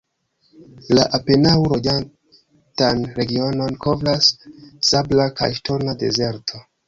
[0.99, 4.31] La apenaŭ loĝatan regionon kovras
[4.91, 6.65] sabla kaj ŝtona dezerto.